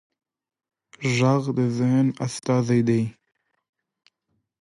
[1.17, 3.01] غږ د ذهن استازی دی